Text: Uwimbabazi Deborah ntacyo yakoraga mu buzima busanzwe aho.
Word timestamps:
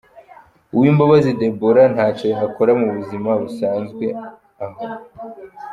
Uwimbabazi 0.73 1.29
Deborah 1.39 1.91
ntacyo 1.95 2.25
yakoraga 2.33 2.79
mu 2.81 2.87
buzima 2.97 3.29
busanzwe 3.41 4.05
aho. 4.65 4.81